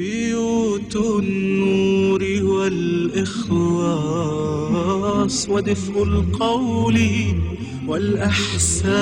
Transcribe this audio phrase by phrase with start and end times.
[0.00, 3.58] بيوت النور والإخلاص
[5.48, 6.98] ودفء القول
[7.88, 9.00] والأحساس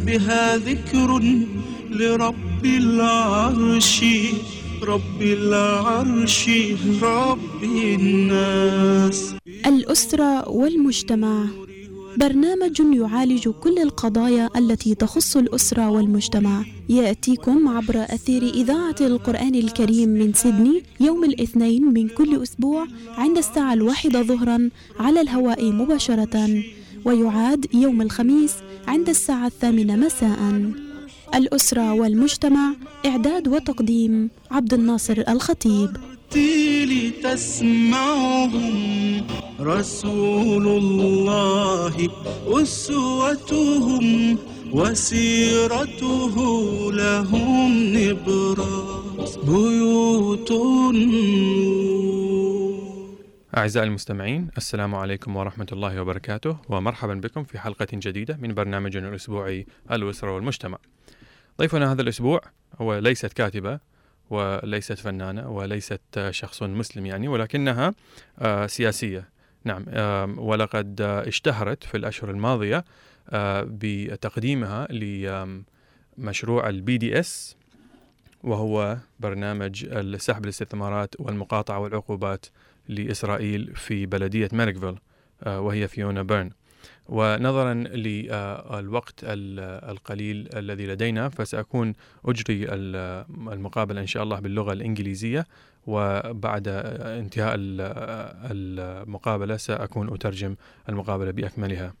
[0.00, 1.22] بها ذكر
[1.90, 4.04] لرب العرش
[4.82, 6.50] رب العرش
[7.02, 9.34] رب الناس.
[9.66, 11.44] الأسرة والمجتمع.
[12.16, 16.64] برنامج يعالج كل القضايا التي تخص الأسرة والمجتمع.
[16.88, 23.72] يأتيكم عبر أثير إذاعة القرآن الكريم من سيدني يوم الاثنين من كل أسبوع عند الساعة
[23.72, 26.62] الواحدة ظهرا على الهواء مباشرة
[27.04, 28.54] ويعاد يوم الخميس
[28.88, 30.72] عند الساعة الثامنة مساء.
[31.34, 32.72] الأسرة والمجتمع
[33.06, 35.90] إعداد وتقديم عبد الناصر الخطيب.
[36.30, 38.66] ترتيل تسمعهم
[39.60, 42.08] رسول الله
[42.46, 44.38] أسوتهم
[44.72, 46.36] وسيرته
[46.92, 50.50] لهم نبراس بيوت.
[53.56, 59.66] أعزائي المستمعين السلام عليكم ورحمة الله وبركاته ومرحبا بكم في حلقة جديدة من برنامجنا الأسبوعي
[59.92, 60.78] الأسرة والمجتمع.
[61.58, 62.40] ضيفنا هذا الأسبوع
[62.80, 63.89] هو ليست كاتبة
[64.30, 66.00] وليست فنانة وليست
[66.30, 67.94] شخص مسلم يعني ولكنها
[68.38, 69.28] آه، سياسية.
[69.64, 69.84] نعم
[70.38, 72.84] ولقد آه، اشتهرت في الأشهر الماضية
[73.30, 74.88] آه، بتقديمها
[76.18, 77.56] لمشروع ال BDS
[78.42, 79.86] وهو برنامج
[80.16, 82.46] سحب الاستثمارات والمقاطعة والعقوبات
[82.88, 84.94] لإسرائيل في بلدية ميركفيل
[85.42, 86.50] آه، وهي فيونا بيرن.
[87.10, 91.94] ونظرا للوقت القليل الذي لدينا فسأكون
[92.24, 95.46] أجري ال- المقابلة إن شاء الله باللغة الإنجليزية
[95.86, 97.80] وبعد انتهاء ال-
[98.52, 100.56] المقابلة سأكون أترجم
[100.88, 101.94] المقابلة بأكملها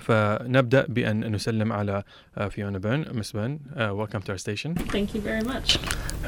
[0.00, 2.02] فنبدأ بأن نسلم على
[2.50, 5.78] فيونا بيرن Miss Byrne, uh, welcome to our station Thank you very much.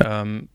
[0.04, 0.48] um,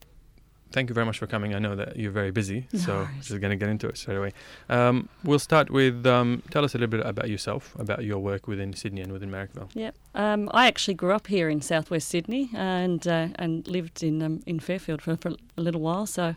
[0.76, 1.56] thank you very much for coming.
[1.56, 3.28] I know that you're very busy, No so worries.
[3.28, 4.32] just going to get into it straight away.
[4.70, 8.48] Um, we'll start with um, tell us a little bit about yourself, about your work
[8.48, 9.70] within Sydney and within Marrickville.
[9.74, 9.96] Yep.
[10.14, 14.42] Um, I actually grew up here in southwest Sydney and uh, and lived in um,
[14.46, 16.06] in Fairfield for, for a little while.
[16.06, 16.36] So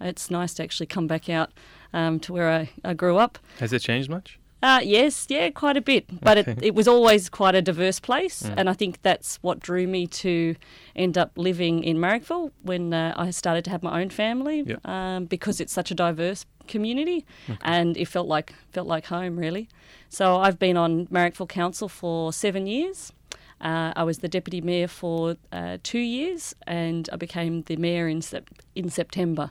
[0.00, 1.50] it's nice to actually come back out
[1.92, 3.38] um, to where I, I grew up.
[3.60, 4.38] Has it changed much?
[4.64, 6.04] Uh, yes, yeah, quite a bit.
[6.22, 8.54] But it, it was always quite a diverse place, Mm.
[8.58, 10.54] and I think that's what drew me to
[10.96, 14.78] end up living in Marrickville when uh, I started to have my own family, Yep.
[14.88, 17.24] um, because it's such a diverse community,
[17.60, 19.68] and it felt like felt like home really.
[20.08, 23.12] So I've been on Marrickville Council for seven years.
[23.60, 28.08] Uh, I was the deputy mayor for uh, two years, and I became the mayor
[28.08, 29.50] in sep- in September,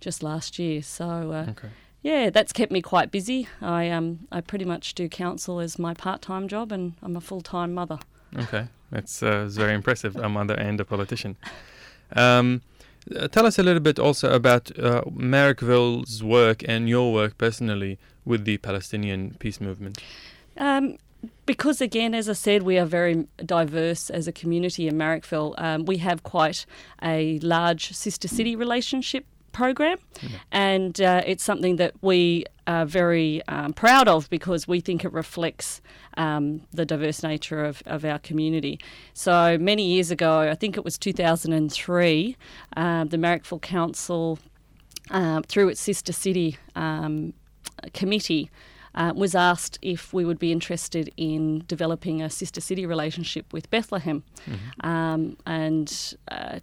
[0.00, 0.82] just last year.
[0.82, 1.06] So.
[1.32, 1.68] Uh, Okay.
[2.02, 3.48] Yeah, that's kept me quite busy.
[3.60, 7.20] I um I pretty much do council as my part time job, and I'm a
[7.20, 7.98] full time mother.
[8.36, 8.66] Okay.
[8.90, 10.16] That's, uh, very impressive.
[10.16, 11.36] A mother and a politician.
[12.16, 12.62] Um,
[13.16, 17.98] uh, tell us a little bit also about uh, Marrickville's work and your work personally
[18.24, 19.98] with the Palestinian peace movement.
[20.56, 20.98] Um,
[21.46, 25.54] because again, as I said, we are very diverse as a community in Marrickville.
[25.58, 26.66] Um, we have quite
[27.02, 29.98] a large sister city relationship program,
[30.52, 35.12] and uh, it's something that we are very um, proud of because we think it
[35.12, 35.80] reflects
[36.16, 38.78] um, the diverse nature of, of our community.
[39.12, 42.36] So many years ago, I think it was 2003,
[42.76, 44.38] um, the Marrickville Council,
[45.10, 47.32] uh, through its sister city um,
[47.92, 48.50] committee,
[48.94, 53.70] uh, was asked if we would be interested in developing a sister city relationship with
[53.70, 54.24] Bethlehem.
[54.84, 56.60] Um, and uh,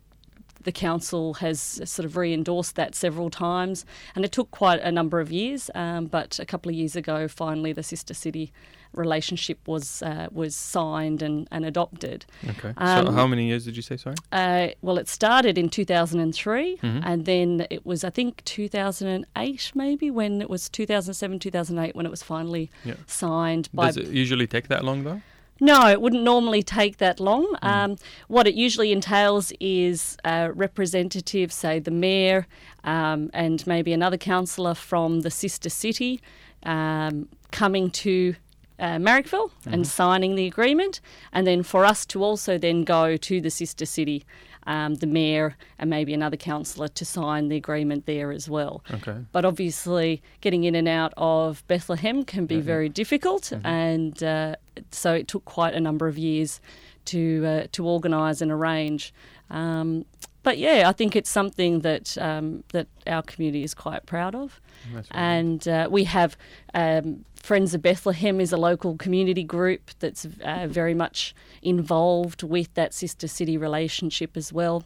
[0.68, 1.60] the council has
[1.96, 3.86] sort of re endorsed that several times,
[4.16, 5.72] and it took quite a number of years.
[5.84, 8.52] Um, but a couple of years ago, finally, the sister city
[8.94, 12.26] relationship was uh, was signed and, and adopted.
[12.54, 12.74] Okay.
[12.78, 13.96] so Um, how many years did you say?
[13.98, 14.16] Sorry.
[14.32, 17.02] Uh, well, it started in 2003, Mhm.
[17.10, 22.12] and then it was, I think, 2008 maybe when it was 2007, 2008 when it
[22.12, 22.96] was finally Yeah.
[23.06, 23.88] signed by.
[23.88, 25.22] Does it usually take that long though?
[25.60, 27.56] No, it wouldn't normally take that long.
[27.62, 27.96] Um,
[28.28, 32.48] what it usually entails is uh, representatives, say the mayor,
[32.84, 36.22] um, and maybe another councillor from the sister city,
[36.64, 38.36] um, coming to
[38.80, 41.02] uh, Marrickville and signing the agreement,
[41.34, 44.24] and then for us to also then go to the sister city,
[44.68, 48.84] um, the mayor, and maybe another councillor to sign the agreement there as well.
[48.94, 49.18] Okay.
[49.32, 54.56] But obviously, getting in and out of Bethlehem can be very difficult, and uh,
[54.92, 56.62] so it took quite a number of years
[57.06, 59.14] to uh, to organise and arrange.
[59.50, 60.06] Um,
[60.48, 64.62] but yeah, I think it's something that um, that our community is quite proud of,
[64.94, 66.38] That's and uh, we have
[66.74, 72.74] um, Friends of Bethlehem is a local community group that's uh, very much involved with
[72.76, 74.86] that sister city relationship as well.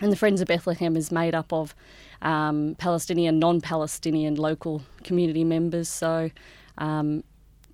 [0.00, 1.74] And the Friends of Bethlehem is made up of
[2.20, 5.88] um, Palestinian, non-Palestinian local community members.
[5.88, 6.30] So
[6.76, 7.24] um,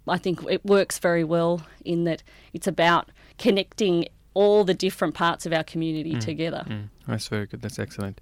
[0.07, 4.07] I think it works very well in that it's about connecting
[4.37, 6.63] all the different parts of our community together.
[6.69, 7.63] Mm, that's very good.
[7.63, 8.21] That's excellent.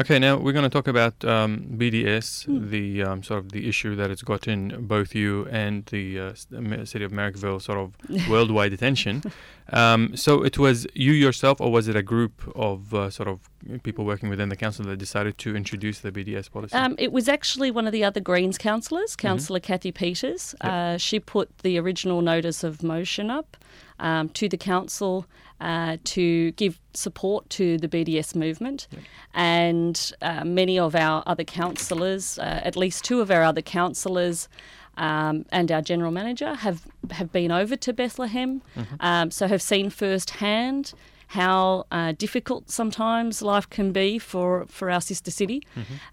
[0.00, 2.70] Okay, now we're going to talk about um, BDS, Hmm.
[2.70, 6.46] the um, sort of the issue that it's gotten both you and the uh, s-
[6.50, 7.94] the ma- city of Merrickville sort of
[8.30, 9.22] worldwide attention.
[9.70, 13.40] Um, so it was you yourself, or was it a group of uh, sort of
[13.82, 16.74] people working within the council that decided to introduce the BDS policy?
[16.74, 20.54] Um, it was actually one of the other Greens councillors, Councillor Kathy Peters.
[20.64, 20.72] Yep.
[20.72, 23.58] Uh, she put the original notice of motion up
[24.00, 25.26] um, to the council
[25.62, 28.88] uh, to give support to the BDS movement.
[29.32, 34.48] And uh, many of our other councillors, uh, at least two of our other councillors,
[34.98, 38.60] um, and our general manager have have been over to Bethlehem,
[39.00, 40.92] um, so have seen firsthand
[41.28, 45.62] how uh, difficult sometimes life can be for, for our sister city.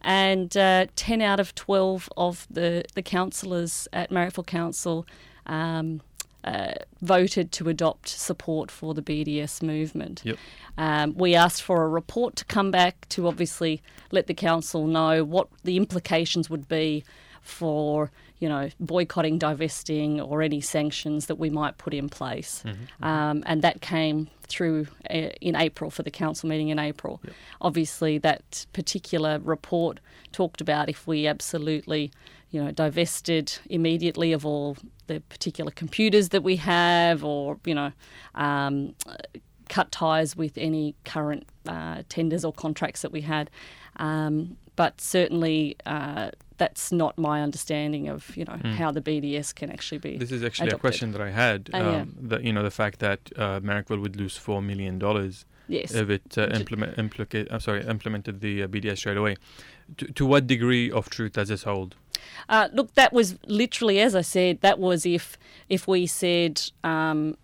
[0.02, 5.06] And uh, 10 out of 12 of the, the councillors at Marrickville Council
[5.46, 6.00] um,
[6.44, 10.22] uh, voted to adopt support for the BDS movement.
[10.24, 10.38] Yep.
[10.78, 13.82] Um, we asked for a report to come back to obviously
[14.12, 17.04] let the council know what the implications would be
[17.42, 22.64] for you know boycotting, divesting, or any sanctions that we might put in place,
[23.02, 27.22] um, and that came through uh, in April for the council meeting in April.
[27.62, 30.00] Obviously, that particular report
[30.32, 32.12] talked about if we absolutely
[32.50, 34.78] you know divested immediately of all
[35.10, 37.92] the particular computers that we have, or you know.
[38.36, 38.96] Um,
[39.70, 43.52] cut ties with any current uh, tenders or contracts that we had.
[43.98, 49.70] Um, but certainly, uh, that's not my understanding of you know how the BDS can
[49.72, 50.18] actually be.
[50.18, 51.70] This is actually a question that I had.
[51.72, 52.02] Yeah.
[52.02, 53.60] um, that you know the fact that uh,
[53.90, 55.94] would lose four million dollars yes.
[55.94, 57.48] if it uh, implement implicate.
[57.52, 59.36] I'm sorry, implemented the uh, BDS straight away.
[59.98, 61.96] To, to what degree of truth does this hold?
[62.48, 65.38] Uh, look, that was literally, as I said, that was if
[65.70, 67.38] if we said, um,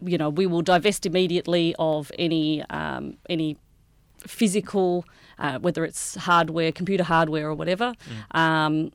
[0.00, 3.56] you know, we will divest immediately of any um, any
[4.26, 5.04] physical,
[5.38, 7.94] uh, whether it's hardware, computer hardware, or whatever.
[8.32, 8.92] Um,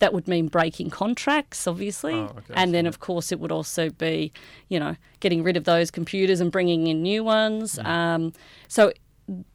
[0.00, 3.90] that would mean breaking contracts, obviously, Oh, okay, and then of course it would also
[3.90, 4.32] be,
[4.68, 7.78] you know, getting rid of those computers and bringing in new ones.
[7.78, 8.32] Um,
[8.68, 8.92] so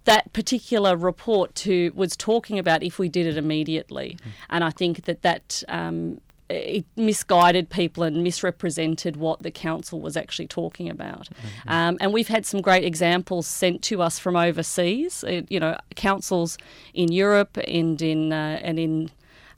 [0.04, 4.18] that particular report to was talking about if we did it immediately,
[4.50, 10.18] and I think that that um, it misguided people and misrepresented what the council was
[10.18, 11.30] actually talking about.
[11.68, 15.24] Um, and we've had some great examples sent to us from overseas.
[15.24, 16.58] Uh, you know, councils
[16.94, 19.12] in Europe and in uh, and in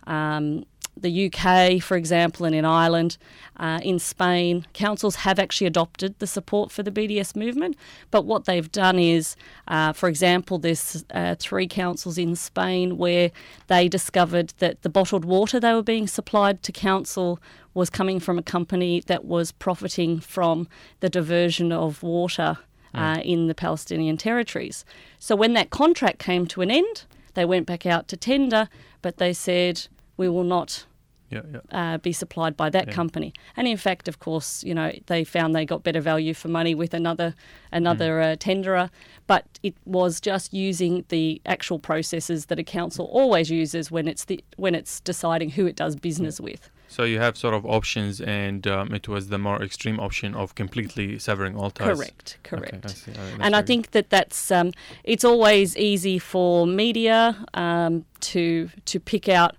[0.05, 0.65] um,
[0.95, 3.17] the UK, for example, and in Ireland,
[3.57, 7.75] uh, in Spain, councils have actually adopted the support for the BDS movement.
[8.11, 9.35] But what they've done is,
[9.67, 13.31] uh, for example, there's uh, three councils in Spain where
[13.67, 17.39] they discovered that the bottled water they were being supplied to council
[17.73, 20.67] was coming from a company that was profiting from
[20.99, 22.59] the diversion of water
[22.93, 24.85] uh, in the Palestinian territories.
[25.19, 28.69] So when that contract came to an end, they went back out to tender,
[29.01, 29.87] but they said,
[30.23, 30.85] we will not
[31.29, 31.93] Yeah, yeah.
[31.93, 32.93] uh, be supplied by that Yeah.
[32.93, 33.29] company.
[33.57, 36.75] And in fact, of course, you know, they found they got better value for money
[36.75, 37.33] with another
[37.71, 38.89] another uh, tenderer,
[39.27, 44.25] but it was just using the actual processes that a council always uses when it's
[44.25, 46.69] the when it's deciding who it does business with.
[46.87, 50.53] So you have sort of options, and um, it was the more extreme option of
[50.53, 51.95] completely severing all ties.
[51.97, 52.85] Correct, Okay, correct.
[52.85, 53.11] I see.
[53.45, 54.69] And I think that that's um,
[55.03, 57.19] it's always easy for media
[57.55, 58.43] um, to
[58.91, 59.51] to pick out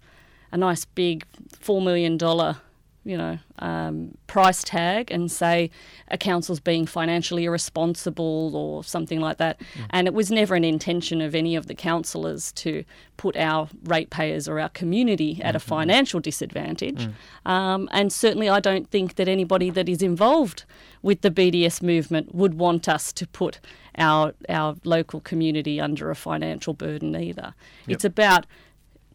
[0.55, 1.27] a nice big
[1.61, 2.59] four million dollar
[3.05, 5.71] you know um, price tag and say
[6.09, 9.61] a council's being financially irresponsible or something like that.
[9.91, 12.85] And it was never an intention of any of the councillors to
[13.17, 17.09] put our ratepayers or our community at a financial disadvantage.
[17.47, 20.65] Um, and certainly, I don't think that anybody that is involved
[21.03, 23.61] with the BDS movement would want us to put
[23.97, 27.55] our our local community under a financial burden either.
[27.87, 28.47] It's about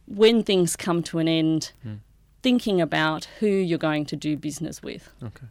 [0.09, 1.71] when things come to an end,
[2.41, 5.09] thinking about who you're going to do business with.
[5.23, 5.45] Okay.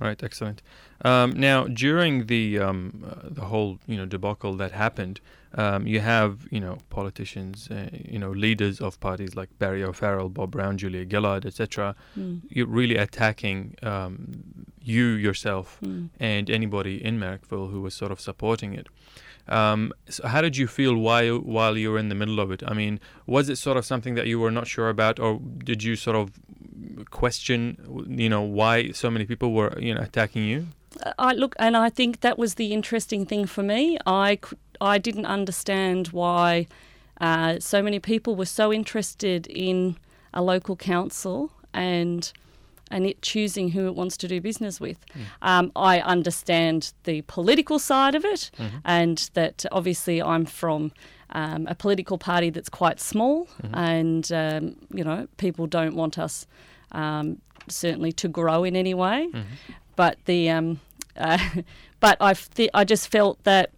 [0.00, 0.22] All right.
[0.22, 0.62] Excellent.
[1.04, 5.20] Um, now, during the um, uh, the whole you know debacle that happened,
[5.54, 10.28] um, you have you know politicians, uh, you know leaders of parties like Barry O'Farrell,
[10.28, 11.94] Bob Brown, Julia Gillard, etc.
[12.48, 14.42] You're really attacking um,
[14.80, 15.78] you yourself
[16.18, 18.88] and anybody in Marrickville who was sort of supporting it.
[19.48, 22.62] Um, so how did you feel while while you were in the middle of it?
[22.66, 25.82] I mean, was it sort of something that you were not sure about, or did
[25.82, 26.30] you sort of
[27.10, 30.66] question, you know, why so many people were, you know, attacking you?
[31.18, 33.98] I look, and I think that was the interesting thing for me.
[34.06, 34.38] I,
[34.80, 36.66] I didn't understand why
[37.20, 39.96] uh, so many people were so interested in
[40.34, 42.32] a local council and
[42.92, 44.98] and it choosing who it wants to do business with.
[45.40, 48.50] Um, I understand the political side of it,
[48.84, 50.92] and that obviously I'm from
[51.30, 56.46] um, a political party that's quite small, and um, you know people don't want us
[56.92, 59.28] um, certainly to grow in any way.
[59.96, 60.80] But the um,
[61.16, 61.38] uh,
[62.00, 63.70] but I th- I just felt that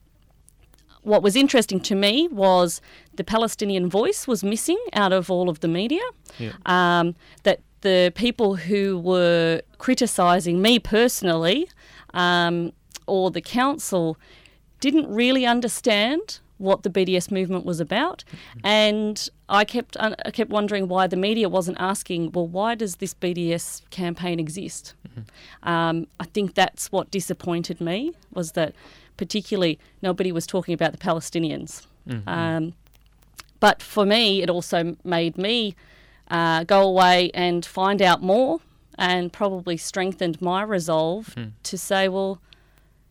[1.03, 2.81] what was interesting to me was
[3.17, 6.03] the Palestinian voice was missing out of all of the media.
[6.39, 6.53] Yeah.
[6.67, 11.69] Um, that the people who were criticising me personally
[12.13, 12.73] um,
[13.07, 14.17] or the council
[14.81, 18.25] didn't really understand what the BDS movement was about,
[18.63, 23.13] and I kept I kept wondering why the media wasn't asking, well, why does this
[23.15, 24.95] BDS campaign exist?
[25.63, 28.75] Um, I think that's what disappointed me was that
[29.17, 31.87] particularly nobody was talking about the Palestinians.
[32.27, 32.73] Um,
[33.61, 35.75] but for me, it also made me
[36.31, 38.61] uh, go away and find out more
[38.99, 42.41] and probably strengthened my resolve to say, well,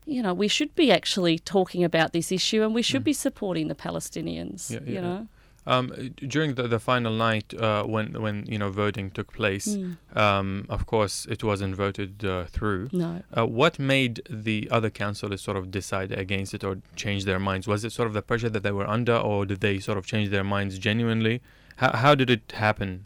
[0.05, 3.67] you know, we should be actually talking about this issue and we should be supporting
[3.69, 5.01] the Palestinians, Yeah, you yeah.
[5.01, 5.27] know.
[5.65, 9.95] Um, during the, the final night, uh, when when you know voting took place, Mm.
[10.17, 12.89] um, of course it wasn't voted uh, through.
[12.91, 13.23] No.
[13.37, 17.65] Uh, what made the other councillors sort of decide against it or change their minds?
[17.65, 20.05] Was it sort of the pressure that they were under, or did they sort of
[20.05, 21.41] change their minds genuinely?
[21.77, 23.05] How, how did it happen?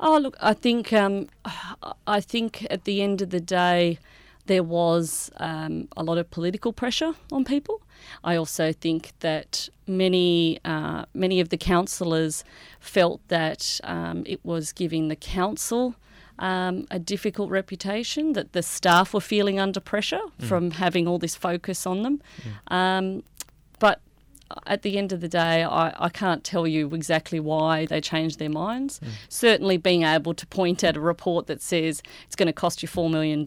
[0.00, 1.28] Oh, look, I think um,
[2.06, 3.98] I think at the end of the day,
[4.46, 7.80] there was um, a lot of political pressure on people.
[8.24, 12.44] I also think that many uh, many of the councillors
[12.80, 15.94] felt that um, it was giving the council
[16.38, 21.36] um, a difficult reputation, that the staff were feeling under pressure from having all this
[21.36, 22.22] focus on them.
[22.68, 23.41] Um, but
[24.66, 28.38] at the end of the day, I, I can't tell you exactly why they changed
[28.38, 29.00] their minds.
[29.28, 32.88] Certainly, being able to point at a report that says it's going to cost you
[32.88, 33.44] $4 million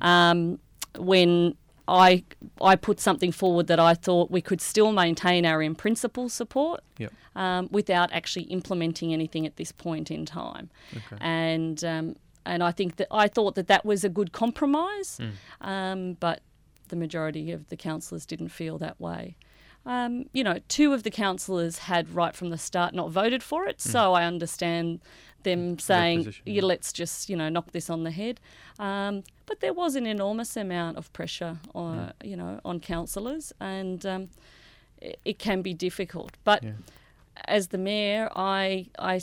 [0.00, 0.58] um,
[0.98, 1.54] when
[1.86, 2.24] I,
[2.60, 6.80] I put something forward that I thought we could still maintain our in principle support
[6.98, 7.12] Yep.
[7.36, 10.68] um, without actually implementing anything at this point in time.
[10.94, 11.16] Okay.
[11.20, 15.32] And um, and I think that I thought that that was a good compromise, Mm.
[15.66, 16.40] um, but
[16.88, 19.36] the majority of the councillors didn't feel that way.
[19.86, 23.66] Um, you know, two of the councillors had right from the start not voted for
[23.66, 25.00] it, so I understand
[25.44, 26.62] them saying, position, yeah, yeah.
[26.66, 28.40] "Let's just you know knock this on the head."
[28.78, 34.04] Um, but there was an enormous amount of pressure on you know on councillors, and
[34.04, 34.28] um,
[35.00, 36.36] it, it can be difficult.
[36.44, 36.72] But Yeah.
[37.46, 39.20] as the mayor, I, I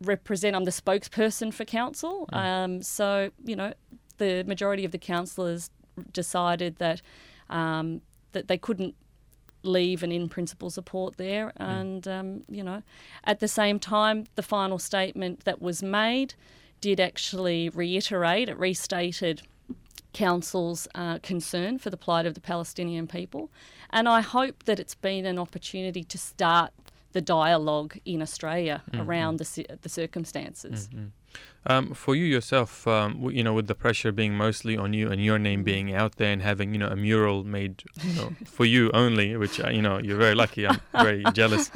[0.00, 0.56] represent.
[0.56, 2.28] I'm the spokesperson for council.
[2.32, 2.36] Mm.
[2.36, 3.74] Um, so you know,
[4.18, 5.70] the majority of the councillors
[6.12, 7.02] decided that
[7.48, 8.00] um,
[8.32, 8.94] that they couldn't
[9.62, 11.80] leave and in principle support there, Mm.
[11.80, 12.82] and um, you know,
[13.24, 16.34] at the same time, the final statement that was made
[16.80, 18.48] did actually reiterate.
[18.48, 19.42] It restated
[20.12, 23.50] Council's uh, concern for the plight of the Palestinian people.
[23.90, 26.72] And I hope that it's been an opportunity to start
[27.12, 30.88] the dialogue in Australia around the, the circumstances.
[31.66, 35.22] Um, for you yourself, um, you know, with the pressure being mostly on you and
[35.22, 38.64] your name being out there and having, you know, a mural made you know, for
[38.64, 40.66] you only, which, uh, you know, you're very lucky.
[40.66, 41.70] I'm very jealous.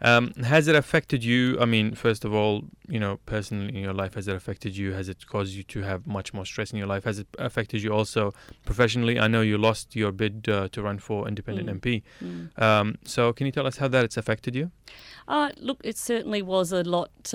[0.00, 1.56] Um, has it affected you?
[1.60, 4.94] I mean, first of all, you know, personally in your life, has it affected you?
[4.94, 7.04] Has it caused you to have much more stress in your life?
[7.04, 9.20] Has it affected you also professionally?
[9.20, 11.80] I know you lost your bid uh, to run for independent Mm.
[11.80, 12.02] MP.
[12.20, 12.60] Mm.
[12.60, 14.72] Um, so can you tell us how that it's affected you?
[15.28, 17.32] Uh, look, it certainly was a lot.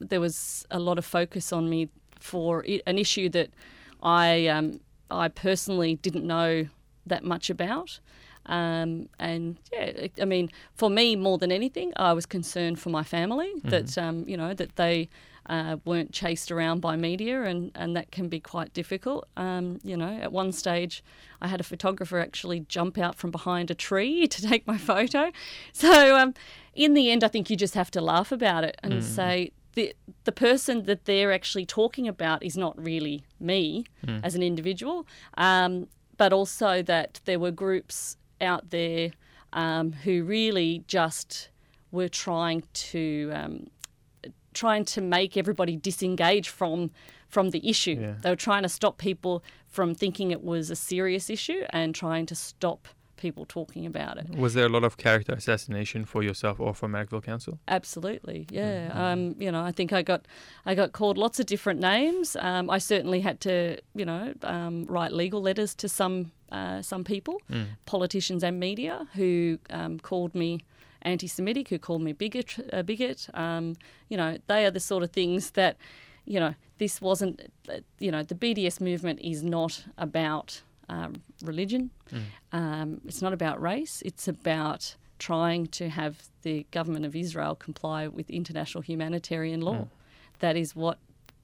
[0.00, 1.88] There was a lot of focus on me
[2.20, 3.50] for i- an issue that
[4.02, 6.66] I um, I personally didn't know
[7.06, 8.00] that much about.
[8.46, 13.02] Um, and yeah, I mean, for me more than anything, I was concerned for my
[13.02, 15.08] family that um, you know that they
[15.46, 19.26] uh, weren't chased around by media, and, and that can be quite difficult.
[19.36, 21.02] Um, you know, at one stage,
[21.40, 25.30] I had a photographer actually jump out from behind a tree to take my photo.
[25.72, 26.34] So um,
[26.74, 29.94] in the end, I think you just have to laugh about it and say the
[30.24, 33.84] the person that they're actually talking about is not really me
[34.24, 35.06] as an individual,
[35.36, 39.12] um, but also that there were groups out there
[39.52, 41.50] um, who really just
[41.92, 43.68] were trying to um,
[44.52, 46.90] trying to make everybody disengage from
[47.28, 47.98] from the issue.
[48.00, 48.14] Yeah.
[48.20, 52.26] They were trying to stop people from thinking it was a serious issue and trying
[52.26, 54.26] to stop people talking about it.
[54.36, 57.58] Was there a lot of character assassination for yourself or for Marrickville Council?
[57.68, 58.90] Absolutely, yeah.
[58.94, 60.22] Um, you know, I think I got
[60.64, 62.36] I got called lots of different names.
[62.36, 67.04] Um, I certainly had to, you know, um, write legal letters to some uh, some
[67.04, 67.66] people, Mm.
[67.84, 70.60] politicians and media, who um, called me
[71.02, 72.56] anti-Semitic, who called me bigot.
[72.72, 73.28] A bigot.
[73.34, 73.76] Um,
[74.08, 75.76] you know, they are the sort of things that,
[76.24, 77.40] you know, this wasn't.
[77.68, 81.90] uh, You know, the BDS movement is not about um, religion.
[82.52, 84.02] Um, it's not about race.
[84.04, 89.88] It's about trying to have the government of Israel comply with international humanitarian law.
[90.40, 90.98] That is what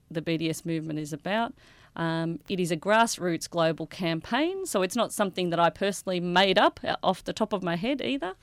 [0.09, 1.53] the BDS movement is about.
[1.97, 6.57] Um, it is a grassroots global campaign, so it's not something that I personally made
[6.57, 8.33] up uh, off the top of my head either.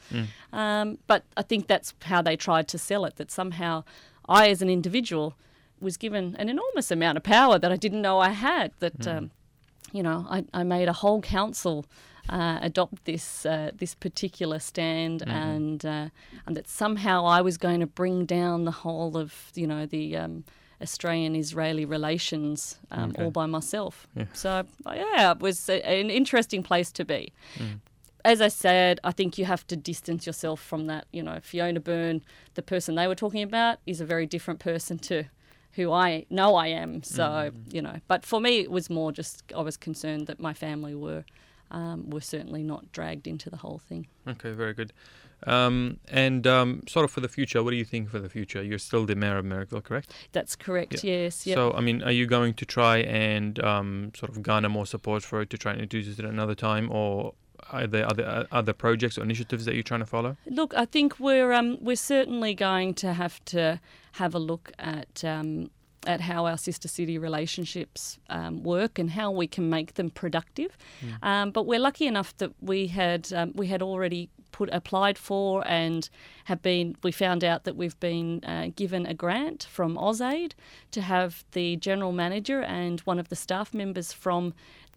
[0.52, 3.85] Um, but I think that's how they tried to sell it that somehow
[4.28, 5.35] I, as an individual,
[5.80, 8.73] was given an enormous amount of power that I didn't know I had.
[8.78, 9.30] That um,
[9.92, 11.84] you know, I, I made a whole council
[12.28, 16.08] uh, adopt this uh, this particular stand, and uh,
[16.46, 20.16] and that somehow I was going to bring down the whole of you know the
[20.16, 20.44] um,
[20.80, 23.25] Australian Israeli relations um, Okay.
[23.25, 24.06] all by myself.
[24.16, 24.26] Yeah.
[24.32, 27.32] So yeah, it was a, an interesting place to be.
[28.25, 31.06] As I said, I think you have to distance yourself from that.
[31.12, 32.22] You know, Fiona Byrne,
[32.54, 35.25] the person they were talking about, is a very different person to
[35.72, 37.02] who I know I am.
[37.02, 40.54] So you know, but for me, it was more just I was concerned that my
[40.54, 41.24] family were
[41.70, 44.06] um, were certainly not dragged into the whole thing.
[44.28, 44.92] Okay, very good.
[45.44, 48.62] Um, and um, sort of for the future, what do you think for the future?
[48.62, 50.12] You're still the mayor of Marrickville, correct?
[50.30, 51.02] That's correct.
[51.02, 51.46] Yes.
[51.46, 51.54] Yep.
[51.56, 55.24] So, I mean, are you going to try and um, sort of garner more support
[55.24, 57.34] for it to try and introduce it at another time, or
[57.72, 60.36] are there other uh, other projects or initiatives that you're trying to follow?
[60.46, 63.80] Look, I think we're um, we're certainly going to have to
[64.12, 65.70] have a look at um,
[66.06, 70.76] at how our sister city relationships um, work and how we can make them productive.
[71.22, 75.66] Um, but we're lucky enough that we had um, we had already put applied for
[75.66, 76.08] and
[76.44, 76.96] have been.
[77.02, 80.52] We found out that we've been uh, given a grant from AusAid
[80.90, 84.54] to have the general manager and one of the staff members from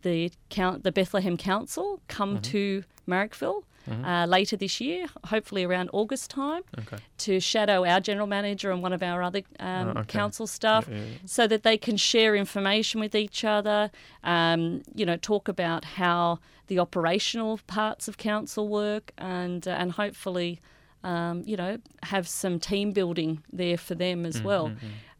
[0.10, 3.64] the count the Bethlehem Council come to Marrickville
[4.04, 6.98] uh, later this year, hopefully around August time, Okay.
[7.26, 10.18] to shadow our general manager and one of our other um, Oh, okay.
[10.20, 13.92] council staff, Yeah, yeah, so that they can share information with each other.
[14.24, 14.62] Um,
[15.00, 20.60] you know, talk about how the operational parts of council work, and uh, and hopefully.
[21.16, 21.78] Um, you know,
[22.14, 24.68] have some team building there for them as well.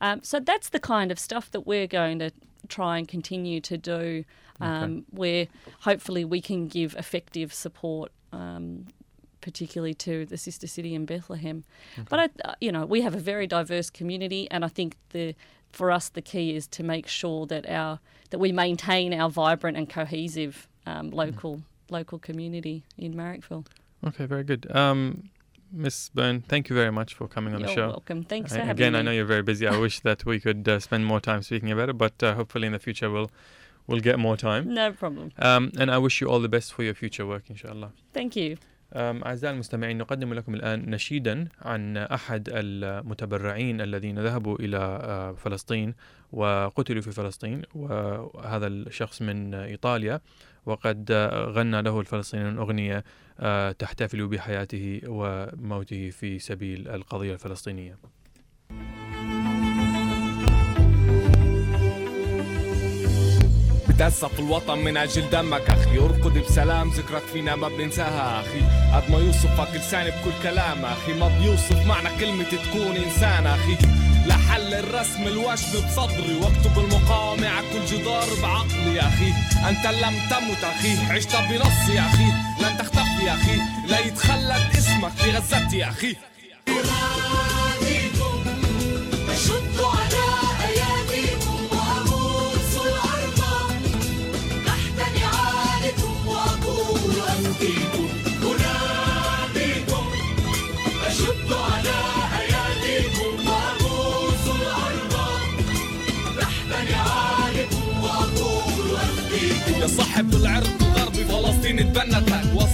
[0.02, 2.32] Um, so that's the kind of stuff that we're going to
[2.68, 4.26] try and continue to do,
[4.62, 5.48] um, where
[5.82, 8.86] hopefully we can give effective support, um,
[9.42, 11.64] particularly to the sister city in Bethlehem.
[12.10, 15.36] But I, uh, you know, we have a very diverse community, and I think the
[15.72, 19.78] for us the key is to make sure that our that we maintain our vibrant
[19.78, 23.66] and cohesive um, local local community in Marrickville.
[24.06, 24.74] Okay, very good.
[24.76, 25.30] Um,
[25.72, 27.88] Miss Byrne, thank you very much for coming on You're the show.
[27.90, 28.24] welcome.
[28.24, 29.00] Thanks I- for having again, me.
[29.00, 29.68] I know you're very busy.
[29.68, 32.68] I wish that we could uh, spend more time speaking about it, but uh, hopefully
[32.68, 33.30] in the future we'll
[33.88, 34.64] we'll get more time.
[34.74, 35.32] No problem.
[35.40, 37.92] Um, and I wish you all the best for your future work, inshallah.
[38.14, 38.58] Thank you.
[38.94, 45.94] أم، أعزائي المستمعين نقدم لكم الآن نشيدا عن أحد المتبرعين الذين ذهبوا إلى آه، فلسطين
[46.32, 50.22] وقتلوا في فلسطين وهذا الشخص من إيطاليا
[50.66, 53.04] وقد آه، غنى له الفلسطينيون أغنية
[53.40, 57.98] آه، تحتفل بحياته وموته في سبيل القضية الفلسطينية
[63.96, 65.98] بتأسف الوطن من أجل دمك أخي.
[65.98, 68.62] أرقد بسلام ذكرك فينا ما بننساها أخي.
[68.96, 71.14] قد ما يوصفك لساني بكل كلام أخي.
[71.14, 73.78] ما بيوصف معنى كلمة تكون إنسان أخي.
[74.26, 79.34] لحل الرسم الوشم بصدري واكتب المقاومة على كل جدار بعقلي يا أخي.
[79.70, 81.14] أنت لم تمت أخي.
[81.14, 82.30] عشت بنصي يا أخي.
[82.62, 83.58] لن تختفي يا أخي.
[83.88, 86.16] لا يتخلد اسمك في غزتي يا أخي.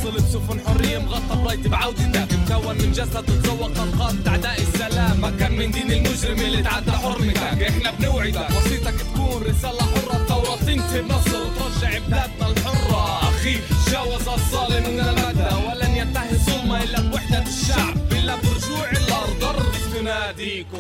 [0.02, 5.22] اتبنتك وصلت سفن حرية مغطى برايتي بعودتك مكون من جسد تتذوق أنقاض أعداء السلام.
[5.22, 8.48] ما كان من دين المجرم اللي تعدى حرمتك إحنا بنوعدك.
[8.58, 10.22] وصيتك تكون رسالة حرة.
[10.22, 13.30] الثورة تنتهي بنصر وترجع بلادنا الحرة.
[13.30, 13.60] أخي
[13.92, 15.56] جاوز الظالم المدى.
[15.68, 19.44] ولن ينتهي الظلمة إلا بوحدة الشعب إلا برجوع الأرض.
[19.44, 20.78] أرض تناديكم.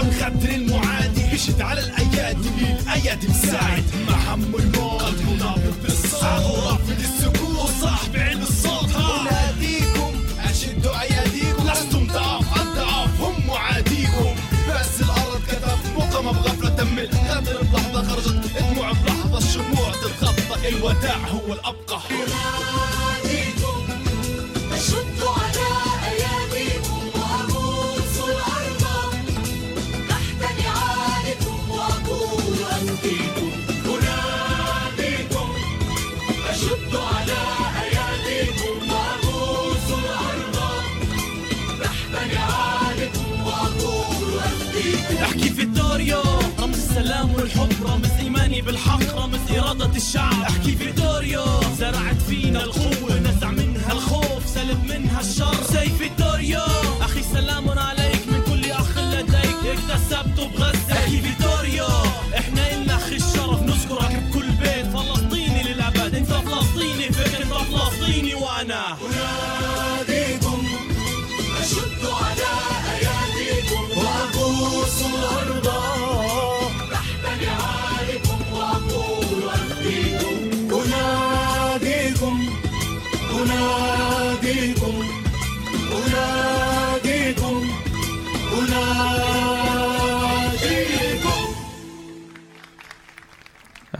[0.00, 1.22] غدر المعادي.
[1.34, 2.48] مشت على الأيادي.
[2.82, 3.84] الأيادي مساعد.
[4.08, 5.02] مع هم الموت.
[5.02, 7.58] قلبه نابض بالصوت ورافض السكوت.
[7.58, 8.90] وصاحب علم الصوت.
[8.94, 10.12] اناديكم
[10.44, 11.70] أشدوا أياديكم.
[11.70, 14.34] لستم ضعاف الضعاف هم معاديكم.
[14.68, 18.40] بس الأرض كتب مقام بغفلة تم الغدر بلحظة خرجت.
[18.60, 19.92] دموع بلحظة الشموع.
[19.92, 22.00] تتغطى الوداع هو الأبقى.
[48.66, 50.42] بالحق رمز إرادة الشعب.
[50.42, 50.75] أحكي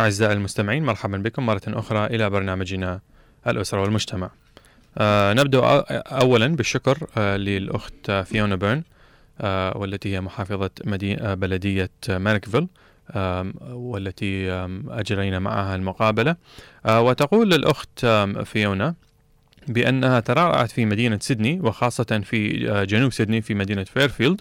[0.00, 3.00] أعزائي المستمعين مرحبا بكم مرة أخرى إلى برنامجنا
[3.46, 4.30] الأسرة والمجتمع.
[4.98, 5.60] آه نبدأ
[6.22, 8.82] أولا بالشكر آه للأخت فيونا بيرن
[9.40, 12.68] آه والتي هي محافظة مدينة بلدية ماركفيل
[13.70, 14.50] والتي
[14.88, 16.36] أجرينا معها المقابلة.
[16.86, 18.06] آه وتقول الأخت
[18.44, 18.94] فيونا
[19.68, 24.40] بأنها ترعرعت في مدينة سيدني وخاصة في آه، جنوب سيدني في مدينة فيرفيلد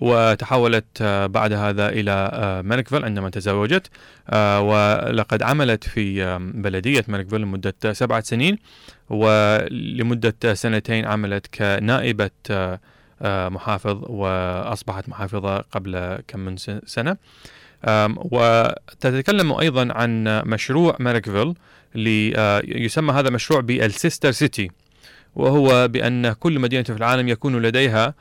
[0.00, 3.90] وتحولت آه، بعد هذا إلى آه، ماركفيل عندما تزوجت.
[4.30, 8.58] آه، ولقد عملت في بلدية ماركفيل لمدة سبعة سنين.
[9.10, 12.30] ولمدة سنتين عملت كنائبة
[13.24, 17.16] محافظ وأصبحت محافظة قبل كم من سن- سنة.
[18.16, 20.96] وتتكلم أيضا عن مشروع
[22.36, 24.70] آه، يسمى هذا المشروع بالسيستر سيتي.
[25.34, 28.14] وهو بأن كل مدينة في العالم يكون لديها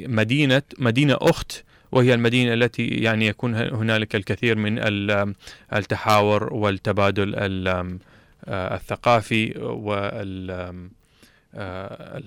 [0.00, 5.34] مدينة مدينة أخت وهي المدينة التي يعني يكون هنالك الكثير من ال-
[5.74, 7.98] التحاور والتبادل ال-
[8.48, 10.50] آه، الثقافي وال
[11.54, 12.18] آه،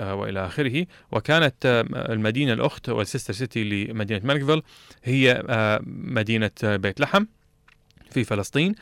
[0.00, 0.86] آه، وإلى آخره.
[1.12, 4.62] وكانت المدينة الأخت والسيستر سيتي لمدينة ماركفيل
[5.04, 5.42] هي
[5.86, 7.24] مدينة بيت لحم.
[8.14, 8.74] في فلسطين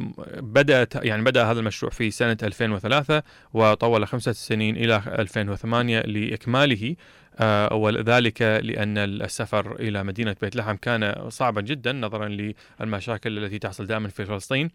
[0.00, 3.22] وبدات يعني بدأ هذا المشروع في سنة 2003
[3.54, 6.96] وطول خمسة سنين إلى 2008 لإكماله
[7.40, 13.86] آه، وذلك لأن السفر إلى مدينة بيت لحم كان صعبا جدا نظرا للمشاكل التي تحصل
[13.86, 14.70] دائما في فلسطين.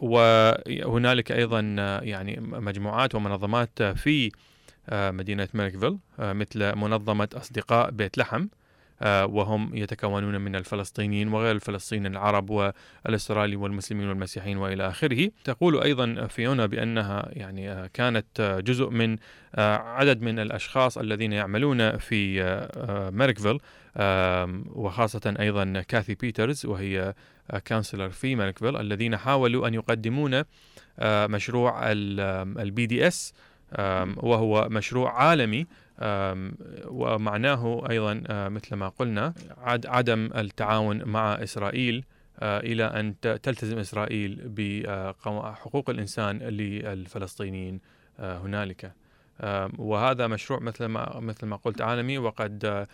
[0.00, 4.30] وهنالك أيضا آه، يعني مجموعات ومنظمات آه، في
[4.88, 8.42] آه، مدينة ماركفيل آه، مثل منظمة أصدقاء بيت لحم.
[8.42, 8.63] آه،
[9.04, 15.30] وهم يتكونون من الفلسطينيين وغير الفلسطينيين العرب والأسترالي والمسلمين والمسيحيين وإلى آخره.
[15.44, 19.16] تقول أيضا فيونا بأنها يعني آه، كانت آه، جزء من
[19.54, 23.10] آه، عدد من الأشخاص الذين يعملون في آه، آه،
[23.96, 27.14] آم، وخاصة أيضا كاثي بيترز وهي
[27.68, 30.42] councillor في ماركفيل الذين حاولوا أن يقدمون
[30.98, 33.32] آه، مشروع ال BDS
[34.16, 35.66] وهو مشروع عالمي
[36.86, 42.04] ومعناه أيضا مثل ما قلنا عد- عدم التعاون مع إسرائيل
[42.42, 47.80] إلى أن تلتزم إسرائيل بحقوق الإنسان للفلسطينيين
[48.18, 48.92] هنالك.
[49.78, 52.86] وهذا مشروع مثل ما مثل ما قلت عالمي وقد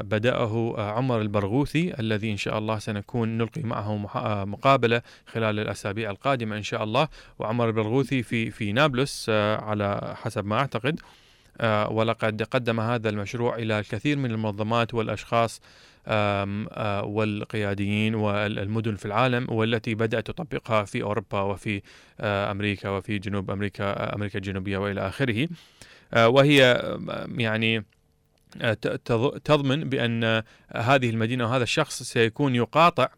[0.00, 3.96] بدأه عمر البرغوثي الذي إن شاء الله سنكون نلقي معه
[4.44, 7.08] مقابلة خلال الأسابيع القادمة إن شاء الله.
[7.38, 11.00] وعمر البرغوثي في في نابلس على حسب ما أعتقد.
[11.90, 15.60] ولقد قدم هذا المشروع إلى الكثير من المنظمات والأشخاص
[16.10, 21.82] آه، والقياديين والمدن في العالم والتي بدأت تطبقها في أوروبا وفي
[22.20, 25.48] آه، أمريكا وفي جنوب أمريكا آه، أمريكا الجنوبية وإلى آخره.
[26.14, 27.84] آه، وهي آه، يعني
[28.60, 28.72] آه،
[29.44, 30.44] تضمن بأن آه،
[30.76, 33.08] هذه المدينة وهذا الشخص سيكون يقاطع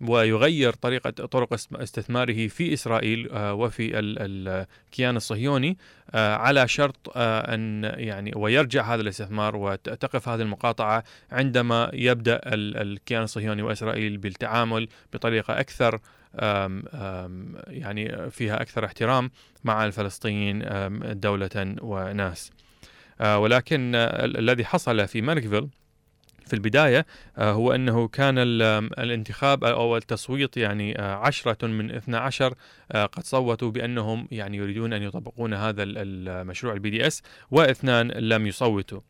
[0.00, 5.78] ويغير طريقة طرق است- استثماره في إسرائيل آه، وفي ال- ال- الكيان الصهيوني
[6.14, 12.76] آه، على شرط آه، أن يعني ويرجع هذا الاستثمار وتقف هذه المقاطعة عندما يبدأ ال-
[12.76, 15.98] الكيان الصهيوني وإسرائيل بالتعامل بطريقة أكثر
[17.68, 19.30] يعني فيها أكثر احترام
[19.64, 20.64] مع الفلسطينيين
[21.20, 22.50] دولة وناس.
[23.24, 25.68] ولكن ال- الذي حصل في ماركفيل
[26.48, 27.06] في البداية
[27.38, 32.54] آه، هو أنه كان الانتخاب أو التصويت يعني آه، عشرة من 12
[32.92, 38.46] آه، قد صوتوا بأنهم يعني يريدون أن يطبقون هذا ال- المشروع ال BDS واثنان لم
[38.46, 39.00] يصوتوا.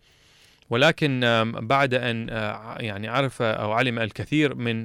[0.70, 1.20] ولكن
[1.61, 2.29] بعد أن
[2.81, 4.83] يعني عرف أو علم الكثير من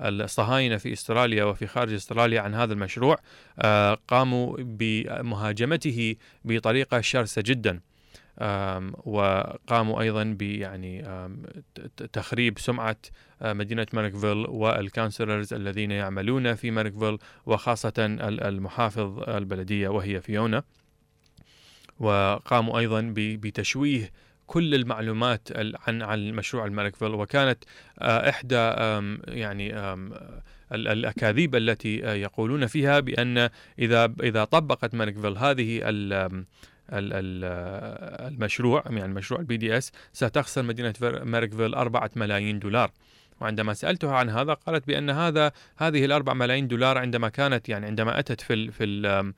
[0.00, 3.18] الصهاينة في استراليا وفي خارج استراليا عن هذا المشروع
[4.08, 7.80] قاموا بمهاجمته بطريقة شرسة جدا.
[9.04, 11.42] وقاموا أيضا ب يعني آم،
[11.74, 12.96] ت- ت- تخريب سمعة
[13.42, 20.62] آه، مدينة ماركفيل وال councillors الذين يعملون في ماركفيل وخاصة ال- المحافظ البلدية وهي فيونا.
[22.00, 24.10] وقاموا أيضا بتشويه
[24.46, 27.08] كل المعلومات ال- عن عن مشروع الماركفيل.
[27.08, 27.64] وكانت
[27.98, 28.54] آه، إحدى
[29.28, 29.74] يعني
[30.72, 35.80] الأكاذيب التي آه، يقولون فيها بأن إذا إذا طبقت ماركفيل هذه
[36.90, 42.90] المشروع يعني مشروع ال BDS ستخسر مدينة ماركفيل 4 ملايين دولار.
[43.40, 48.18] وعندما سألتها عن هذا قالت بأن هذا هذه الأربع ملايين دولار عندما كانت يعني عندما
[48.18, 49.34] أتت في في ال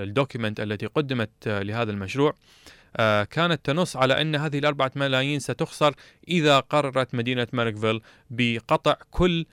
[0.00, 2.34] ال document التي قدمت لهذا المشروع
[2.96, 5.94] آه، كانت تنص على أن هذه الأربعة ملايين ستخسر
[6.28, 8.00] إذا قررت مدينة ماركفيل
[8.30, 9.46] بقطع كل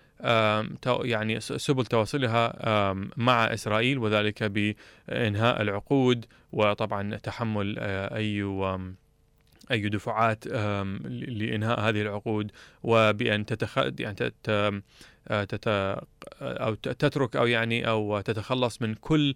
[0.85, 2.53] يعني سبل تواصلها
[3.17, 8.43] مع إسرائيل وذلك بإنهاء العقود وطبعا تحمل آه، أي
[9.71, 10.47] أي دفعات
[11.07, 12.51] لإنهاء هذه العقود
[12.83, 13.77] وبأن تتخ...
[13.77, 14.49] يعني تت...
[15.27, 15.67] آه، تت...
[16.41, 19.33] أو ت- تترك أو يعني أو تتخلص من كل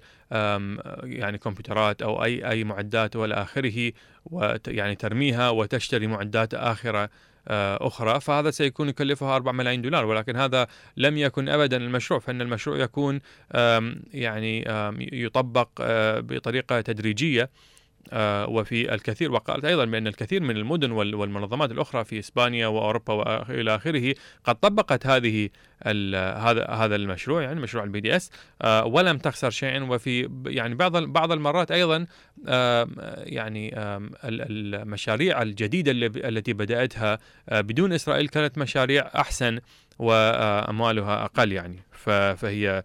[1.04, 3.92] يعني كمبيوترات أو أي أي معدات وإلى آخره
[4.26, 4.68] وت...
[4.68, 7.04] يعني ترميها وتشتري معدات آخرة.
[7.04, 7.10] آه،
[7.48, 12.78] أخرى فهذا سيكون يكلفها 4 ملايين دولار ولكن هذا لم يكن أبدا المشروع فإن المشروع
[12.78, 13.20] يكون
[14.14, 14.66] يعني
[15.14, 17.44] يطبق آه، بطريقة تدريجية.
[17.44, 17.73] آه،
[18.48, 23.76] وفي الكثير وقالت أيضا بأن الكثير من المدن وال- والمنظمات الأخرى في إسبانيا وأوروبا والى
[23.76, 25.50] آخره قد طبقت هذه
[25.86, 28.32] هذا هذا المشروع يعني مشروع ال BDS
[28.86, 29.84] ولم تخسر شيئا.
[29.84, 32.06] وفي يعني بعض بعض المرات أيضا
[33.24, 33.72] يعني
[34.24, 35.92] المشاريع الجديدة
[36.30, 37.18] التي بدأتها
[37.50, 39.60] آه، بدون إسرائيل كانت مشاريع أحسن
[40.00, 41.80] وأموالها أقل يعني.
[41.92, 42.84] فهي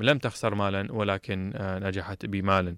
[0.00, 2.76] لم تخسر مالا ولكن آه، نجحت بمال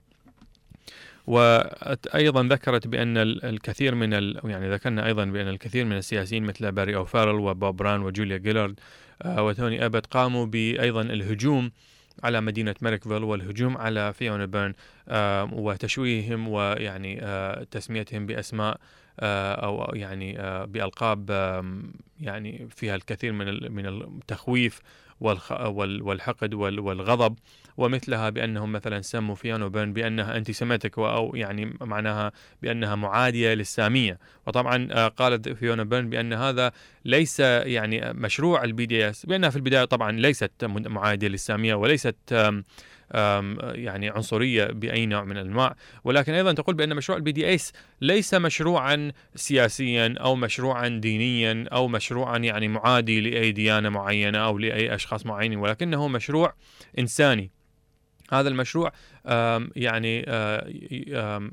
[1.29, 4.41] وأيضا ذكرت بأن ال- الكثير من ال...
[4.45, 8.81] يعني ذكرنا أيضا بأن الكثير من السياسيين مثل باري أوفارل وبوب بران وجوليا جيلارد
[9.23, 11.71] آه، وتوني أبت قاموا بايضا الهجوم
[12.25, 14.75] على مدينة ماركفيل والهجوم على فيونا بيرن
[15.53, 18.81] وتشويههم ويعني آه، تسميتهم بأسماء
[19.21, 20.33] آه، أو يعني
[20.67, 21.31] بألقاب
[22.21, 24.81] يعني فيها الكثير من من التخويف
[25.21, 27.37] والحقد وال- والغضب.
[27.79, 34.19] ومثلها بأنهم مثلا سموا فيونا بيرن بأنها anti-Semitic أو يعني معناها بأنها معادية للسامية.
[34.47, 36.73] وطبعا آه، قالت فيونا بيرن بأن هذا
[37.05, 39.27] ليس يعني مشروع ال BDS.
[39.27, 42.17] بأنها في البداية طبعا ليست م- معادية للسامية وليست
[43.75, 45.77] يعني عنصرية بأي نوع من الأنواع.
[46.05, 52.38] ولكن أيضا تقول بأن مشروع ال BDS ليس مشروعا سياسيا أو مشروعا دينيا أو مشروعا
[52.38, 56.55] يعني معادي لأي ديانة معينة أو لأي أشخاص معينين ولكنه مشروع
[56.99, 57.51] إنساني.
[58.33, 58.93] هذا المشروع
[59.77, 60.67] يعني آه،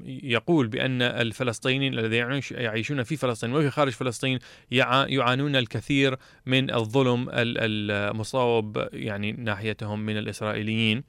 [0.05, 4.39] يقول بأن الفلسطينيين الذين يعيش- يعيشون في فلسطين وفي خارج فلسطين
[4.71, 11.03] يعا- يعانون الكثير من الظلم ال- المصاب يعني ناحيتهم من الإسرائيليين.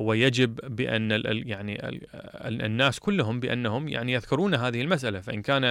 [0.00, 5.20] ويجب بأن ال- ال- يعني ال- ال- الناس كلهم بأنهم يعني يذكرون هذه المسألة.
[5.20, 5.64] فإن كان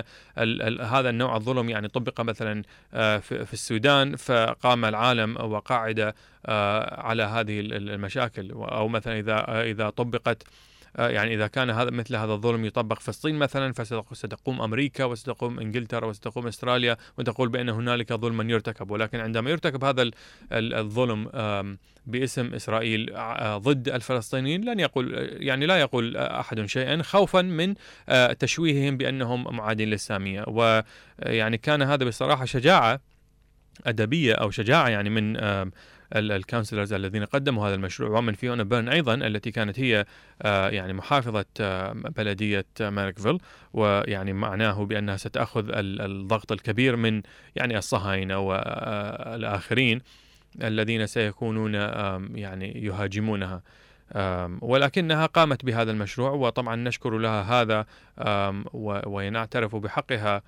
[0.82, 7.60] هذا النوع الظلم يعني طبق مثلا آه، في السودان فقام العالم وقاعدة آه، على هذه
[7.60, 8.52] ال- ال- المشاكل.
[8.52, 13.00] أو مثلا اذا آه، إذا طبقت آه، يعني إذا كان هذا مثل هذا الظلم يطبق
[13.00, 18.92] في الصين مثلا فستقوم أمريكا وستقوم إنجلترا وستقوم إستراليا وتقول بأن هنالك ظلما يرتكب.
[18.92, 20.14] ولكن عندما يرتكب هذا ال-
[20.52, 21.30] ال- الظلم
[22.06, 27.74] باسم إسرائيل آه، ضد الفلسطينيين لن يقول يعني لا يقول أحد شيئا خوفا من
[28.10, 33.00] آه، تشويههم بأنهم معادين للساميه ويعني كان هذا بصراحة شجاعة
[33.86, 35.38] أدبية أو شجاعة يعني من
[36.16, 40.06] ال councillors الذين قدموا هذا المشروع ومن فيونا بيرن أيضا التي كانت هي
[40.42, 43.38] آه، يعني محافظة آه، بلدية آه، ماركفيل
[43.74, 47.22] ويعني معناه بأنها ستأخذ ال- الضغط الكبير من
[47.56, 50.02] يعني الصهاينة والاخرين
[50.64, 51.74] الذين سيكونون
[52.36, 53.62] يعني يهاجمونها.
[54.62, 57.86] ولكنها قامت بهذا المشروع وطبعا نشكر لها هذا
[59.06, 60.42] ونعترف بحقها آه،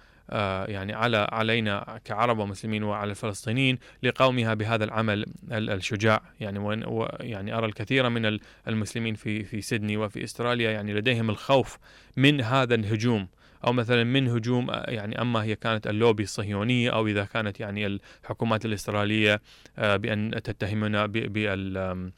[0.68, 6.22] يعني على علينا كعرب ومسلمين وعلى الفلسطينيين لقومها بهذا العمل ال- الشجاع.
[6.40, 11.78] يعني ويعني أرى الكثير من ال- المسلمين في في سيدني وفي إستراليا يعني لديهم الخوف
[12.18, 13.28] من هذا الهجوم.
[13.66, 17.86] أو مثلا من هجوم آه، يعني أما هي كانت اللوبي الصهيونية أو إذا كانت يعني
[17.88, 19.42] الحكومات الإسترالية
[19.78, 22.12] آه، بأن تتهمنا بال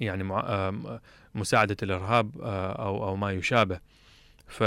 [0.00, 0.24] يعني
[1.34, 3.80] مساعدة الإرهاب آه، أو أو ما يشابه.
[4.52, 4.60] ف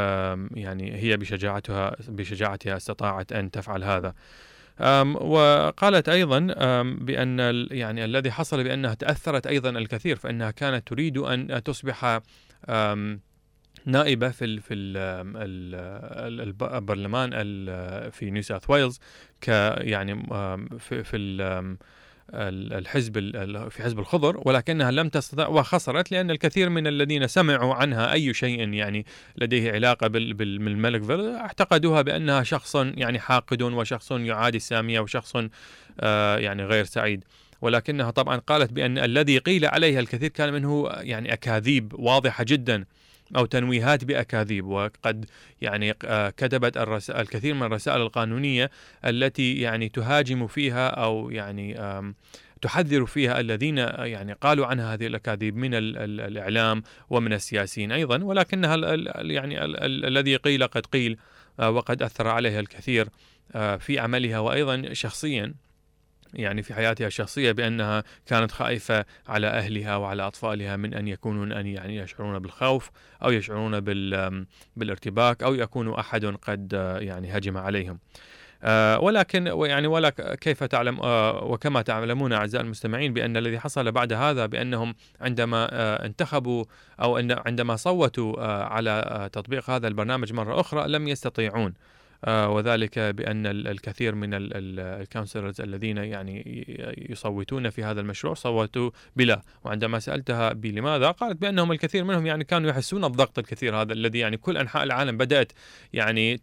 [0.56, 4.14] يعني هي بشجاعتها بشجاعتها استطاعت أن تفعل هذا.
[5.14, 6.40] وقالت أيضا
[6.84, 12.20] بأن يعني الذي حصل بأنها تأثرت أيضا الكثير فإنها كانت تريد أن تصبح
[12.70, 13.20] أم،
[13.86, 14.98] نائبة في في ال
[15.38, 19.00] ال ال- البرلمان ال- في نيو ساوث ويلز
[19.42, 20.24] ك يعني
[20.80, 21.18] في في
[22.34, 27.74] الحزب ال- ال- في حزب الخضر ولكنها لم تستطع وخسرت لأن الكثير من الذين سمعوا
[27.74, 29.06] عنها أي شيء يعني
[29.38, 35.34] لديه علاقة بال- بال- بالملكفيل اعتقدوها بأنها شخص يعني حاقد وشخص يعادي السامية وشخص
[36.00, 37.24] آه، يعني غير سعيد.
[37.62, 42.86] ولكنها طبعا قالت بأن الذي قيل عليها الكثير كان منه يعني أكاذيب واضحة جدا.
[43.36, 45.26] أو تنويهات بأكاذيب وقد
[45.62, 46.78] يعني آه، كتبت
[47.10, 48.72] الكثير من الرسائل القانونية
[49.06, 51.76] التي يعني تهاجم فيها أو يعني
[52.62, 58.24] تحذر فيها الذين يعني قالوا عنها هذه الأكاذيب من ال ال الإعلام ومن السياسيين أيضا
[58.24, 58.76] ولكنها
[59.22, 61.18] يعني ال ال الذي قيل قد قيل
[61.60, 63.08] آه، وقد أثر عليها الكثير
[63.56, 65.54] آه، في عملها وأيضا شخصيا.
[66.34, 71.68] يعني في حياتها الشخصية بأنها كانت خائفة على أهلها وعلى أطفالها من أن يكونوا أن
[71.68, 72.92] يعني يشعرون بالخوف
[73.24, 73.80] أو يشعرون
[74.76, 78.00] بالارتباك أو يكون أحد قد يعني هجم عليهم.
[78.66, 80.10] آه، ولكن يعني ولا
[80.42, 86.06] كيف تعلم آه، وكما تعلمون أعزائي المستمعين بأن الذي حصل بعد هذا بأنهم عندما آه،
[86.06, 86.66] انتخبوا
[87.02, 91.74] أو عندما صوتوا على تطبيق هذا البرنامج مرة أخرى لم يستطيعون
[92.28, 96.66] وذلك بأن ال- الكثير من ال- ال- الكونسلرز الذين يعني
[97.10, 99.42] يصوتون في هذا المشروع صوتوا بلا.
[99.64, 104.38] وعندما سألتها بلماذا قالت بأنهم الكثير منهم يعني كانوا يحسون الضغط الكثير هذا الذي يعني
[104.38, 105.52] كل أنحاء العالم بدأت
[105.94, 106.38] يعني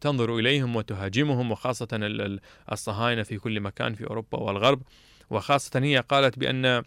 [0.00, 2.40] تنظر إليهم وتهاجمهم وخاصة ال- ال-
[2.72, 4.82] الصهاينة في كل مكان في أوروبا والغرب.
[5.30, 6.82] وخاصة هي قالت بأن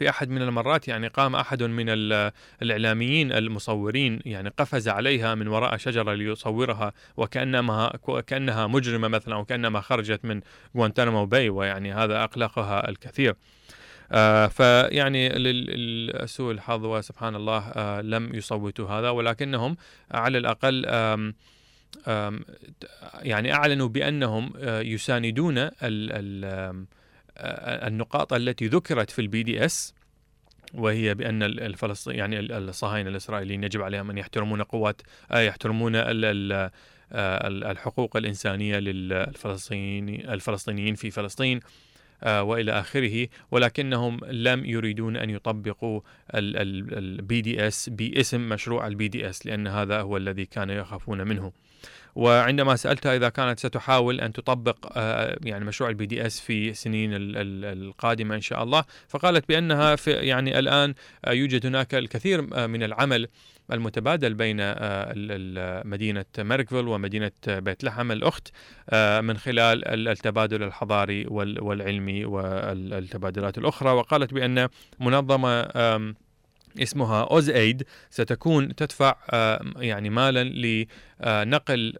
[0.00, 2.32] في أحد من المرات يعني قام أحد من ال-
[2.62, 7.92] الإعلاميين المصورين يعني قفز عليها من وراء شجرة ليصورها وكانما
[8.26, 10.40] كانها مجرمة مثلا أو كأنما خرجت من
[10.76, 13.34] غوانتنامو باي ويعني هذا أقلقها الكثير.
[14.12, 19.76] آه فيعني لسوء الحظ وسبحان الله آه لم يصوتوا هذا ولكنهم
[20.10, 21.34] على الأقل آم
[22.08, 22.40] آم
[23.22, 26.84] يعني أعلنوا بأنهم آه يساندون ال ال
[27.36, 29.94] النقاط التي ذكرت في ال BDS
[30.74, 35.96] وهي بأن ال- الفلسطين يعني ال- الصهاينة الإسرائيليين يجب عليهم أن يحترمون قوات آه، يحترمون
[35.96, 41.60] آه، ال- الحقوق الإنسانية للفلسطينيين الفلسطينيين في فلسطين
[42.22, 46.00] آه، وإلى آخره ولكنهم لم يريدون أن يطبقوا
[46.34, 51.52] ال BDS باسم مشروع ال BDS لأن هذا هو الذي كانوا يخافون منه.
[52.14, 57.36] وعندما سألتها إذا كانت ستحاول أن تطبق آه، يعني مشروع ال BDS في سنين ال-
[57.36, 60.94] ال- القادمة إن شاء الله فقالت بأنها في يعني الآن
[61.24, 63.28] آه، يوجد هناك الكثير آه، من العمل
[63.72, 64.56] المتبادل بين
[65.86, 68.48] مدينة ميركفيل ومدينة بيت لحم الأخت
[68.90, 74.68] آه، من خلال ال- التبادل الحضاري وال- والعلمي والتبادلات الأخرى وقالت بأن
[75.00, 76.14] منظمة آم،
[76.78, 79.14] اسمها AusAID ستكون تدفع
[79.76, 81.92] يعني مالا لنقل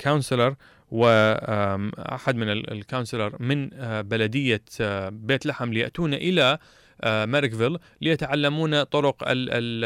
[0.00, 0.54] councillor
[0.90, 6.58] واحد من ال- ال councillor من آه، بلدية آه، بيت لحم ليأتون إلى
[7.00, 9.84] آه، ميركفيل ليتعلمون طرق ال ال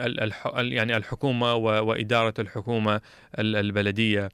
[0.00, 3.00] ال الح يعني الحكومة وإدارة الحكومة
[3.38, 4.24] ال- البلدية.
[4.24, 4.30] آه،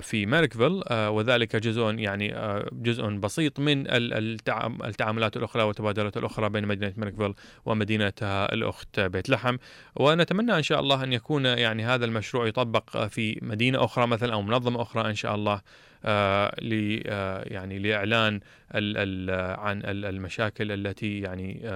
[0.00, 6.16] في ميركفيل آه، وذلك جزء يعني آه، جزء بسيط من ال- التعام- التعاملات الأخرى والتبادلات
[6.16, 7.34] الأخرى بين مدينة ميركفيل
[7.66, 9.56] ومدينتها الأخت بيت لحم
[9.96, 14.32] ونتمنى إن شاء الله أن يكون يعني هذا المشروع يطبق آه، في مدينة أخرى مثلا
[14.32, 15.60] أو منظمة أخرى إن شاء الله
[16.04, 18.40] آه، ل آه، يعني لإعلان
[18.74, 21.70] عن ال- المشاكل التي يعني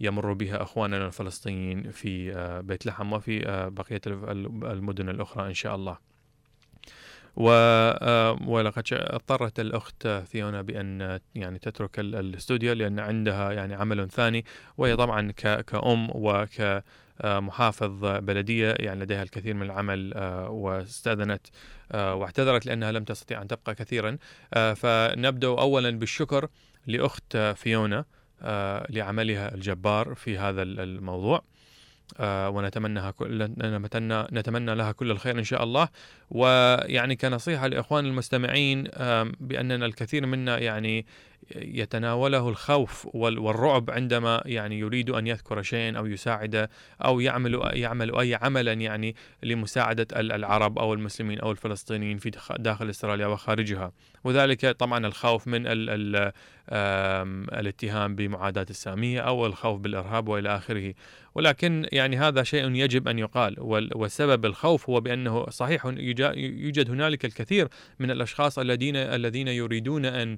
[0.00, 5.54] يمر بها إخواننا الفلسطينيين في آه، بيت لحم وفي آه، بقية ال- المدن الأخرى إن
[5.54, 6.13] شاء الله.
[7.36, 13.74] و آه، ولقد اضطرت الأخت فيونا بأن آه، يعني تترك ال- الاستوديو لأن عندها يعني
[13.74, 14.44] عمل ثاني
[14.78, 15.30] وهي طبعا
[15.66, 16.60] كأم وك
[17.20, 20.12] آه، محافظ بلدية يعني لديها الكثير من العمل
[20.48, 21.46] واستأذنت
[21.92, 24.18] آه، واعتذرت لأنها لم تستطيع أن تبقى كثيرا.
[24.74, 26.48] فنبدأ اولا بالشكر
[26.86, 28.04] لأخت آه، فيونا
[28.90, 31.42] لعملها الجبار في هذا ال- الموضوع.
[32.20, 33.50] آه، ونتمنى كل
[34.32, 35.88] نتمنى لها كل الخير إن شاء الله.
[36.30, 38.84] ويعني كنصيحة لإخوان المستمعين
[39.40, 41.06] بأننا الكثير منا يعني
[41.56, 46.68] يتناوله الخوف وال- والرعب عندما يعني يريد أن يذكر شيئا أو يساعد
[47.04, 52.90] أو يعمل يعمل أي عملا يعني لمساعدة ال- العرب أو المسلمين أو الفلسطينيين في داخل
[52.90, 53.92] إستراليا وخارجها.
[54.24, 56.32] وذلك طبعا الخوف من ال ال
[56.70, 60.94] آم، الاتهام بمعاداة السامية أو الخوف بالإرهاب وإلى آخره.
[61.34, 63.56] ولكن يعني هذا شيء يجب أن يقال
[63.94, 65.86] والسبب الخوف هو بأنه صحيح
[66.36, 67.68] يوجد هنالك الكثير
[67.98, 70.36] من الأشخاص الذين الذين يريدون أن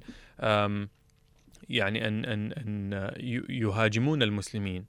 [1.69, 4.85] يعني أن أن ي- يهاجمون المسلمين.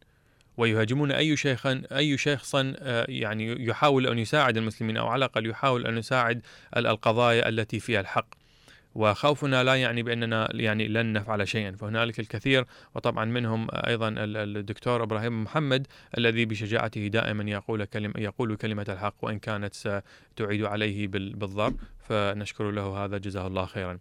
[0.57, 5.87] ويهاجمون أي شيخا أي شخصا آه، يعني يحاول أن يساعد المسلمين أو على الأقل يحاول
[5.87, 6.43] أن يساعد
[6.77, 8.27] ال- القضايا التي فيها الحق.
[8.95, 11.71] وخوفنا لا يعني بأننا يعني لن نفعل شيئا.
[11.71, 12.65] فهنالك الكثير
[12.95, 15.87] وطبعا منهم أيضا ال- الدكتور إبراهيم محمد
[16.19, 21.77] الذي بشجاعته دائما يقول كلمه يقول كلمة الحق وإن كانت ستعيد عليه بال- بالضرب.
[22.09, 23.19] فنشكر له هذا.
[23.19, 23.99] جزاه الله خيرا.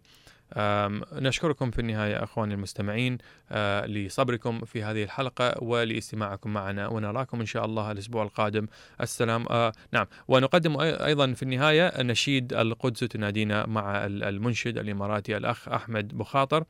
[1.12, 3.18] نشكركم في النهاية أخواني المستمعين
[3.50, 8.66] أه، لصبركم في هذه الحلقة ولاستماعكم معنا ونراكم إن شاء الله الأسبوع القادم.
[9.00, 15.36] السلام أه نعم ونقدم أي- أيضا في النهاية نشيد القدس تنادينا مع ال- المنشد الإماراتي
[15.36, 16.64] الأخ أحمد بخاطر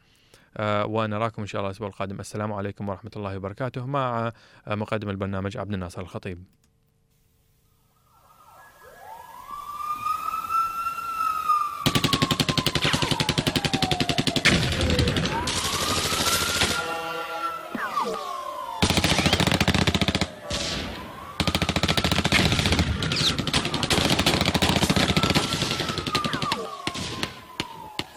[0.57, 2.21] أه ونراكم إن شاء الله الأسبوع القادم.
[2.21, 4.33] السلام عليكم ورحمة الله وبركاته مع
[4.69, 6.45] مقدم البرنامج عبد الناصر الخطيب.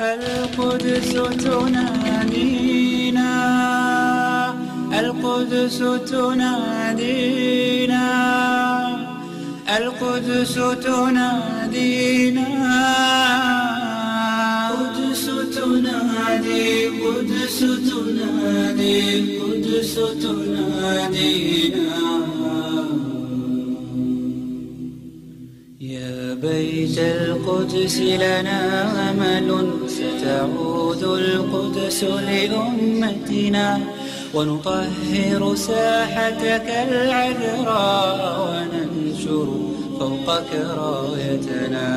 [0.02, 3.32] القدس تنادينا.
[4.99, 5.78] القدس
[6.12, 7.52] تنادينا.
[9.78, 12.47] القدس تنادينا.
[14.72, 15.26] قدس
[15.56, 19.02] تنادي قدس تنادي
[19.39, 21.91] قدس تنادينا.
[25.82, 29.72] يا بيت القدس لنا أمل
[30.02, 33.80] ستعود القدس لأمتنا
[34.34, 39.47] ونطهر ساحتك العذراء وننشر
[39.99, 41.89] فوقك رايتنا.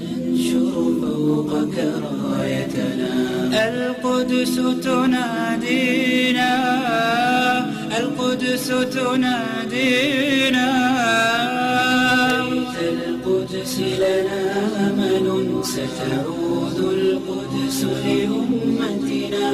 [0.00, 3.12] ننشر فوقك رايتنا.
[3.68, 4.54] القدس
[4.84, 6.52] تنادينا.
[7.98, 10.79] القدس تنادينا.
[15.62, 19.52] ستعود القدس لأمتنا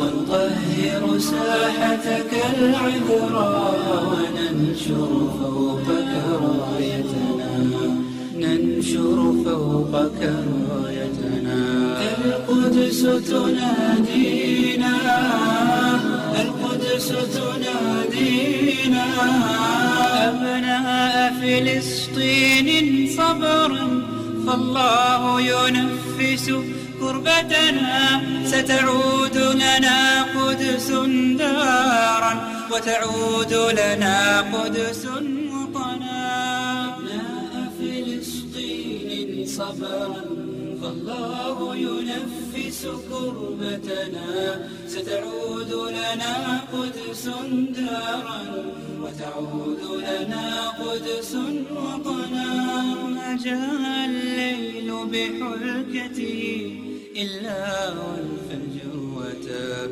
[0.00, 3.78] ونطهر ساحتك العذراء
[4.10, 7.50] وننشر فوقك رايتنا.
[8.36, 10.20] ننشر فوقك
[10.70, 11.60] رايتنا.
[12.24, 14.94] القدس تنادينا.
[16.42, 19.06] القدس تنادينا.
[20.28, 22.68] أبناء فلسطين
[23.16, 23.87] صبرا
[24.48, 26.46] فالله ينفس
[27.00, 30.88] كربتنا ستعود لنا قدس
[31.38, 32.32] دارا
[32.72, 35.06] وتعود لنا قدس
[35.52, 36.18] وطنا
[36.96, 40.24] أبناء فلسطين صبرا
[40.82, 44.28] فالله ينفس كربتنا
[44.86, 47.24] ستعود لنا قدس
[47.76, 48.42] دارا
[49.02, 51.32] وتعود لنا قدس
[51.70, 52.46] وطنا
[53.14, 56.40] ما جاء الليل بحلكته
[57.16, 58.88] إلا والفجر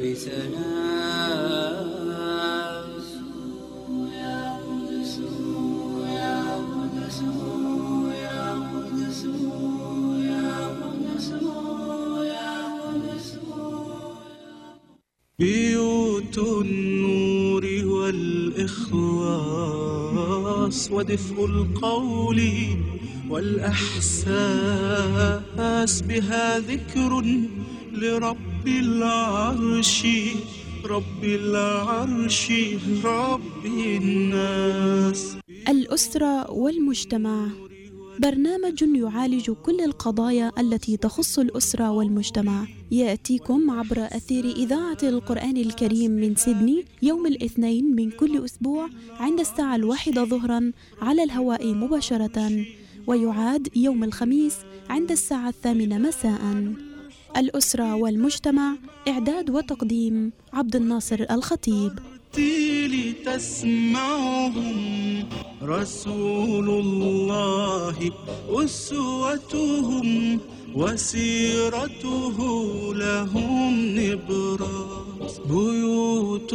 [0.03, 1.96] بسلام
[20.91, 22.41] ودفء القول
[23.31, 24.43] والأحساس
[26.03, 27.23] بها ذكر
[27.93, 30.07] لرب العرش
[30.85, 32.53] رب العرش
[33.05, 35.37] رب الناس.
[35.69, 37.66] الأسرة والمجتمع.
[38.19, 42.67] برنامج يعالج كل القضايا التي تخص الأسرة والمجتمع.
[42.91, 48.89] يأتيكم عبر أثير إذاعة القرآن الكريم من سيدني يوم الاثنين من كل أسبوع
[49.21, 52.65] عند الساعة الواحدة ظهرا على الهواء مباشرة
[53.07, 54.57] ويعاد يوم الخميس
[54.91, 56.75] عند الساعة الثامنة مساء.
[57.37, 58.77] الأسرة والمجتمع
[59.09, 61.93] إعداد وتقديم عبد الناصر الخطيب.
[62.39, 64.77] الترتيل تسمعهم
[65.63, 68.11] رسول الله
[68.51, 70.41] أسوتهم
[70.75, 72.39] وسيرته
[72.95, 76.53] لهم نبراس بيوت